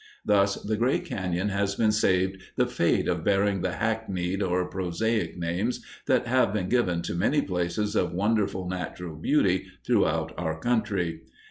[0.25, 5.37] Thus the great cañon has been saved the fate of bearing the hackneyed or prosaic
[5.37, 11.21] names that have been given to many places of wonderful natural beauty throughout our country.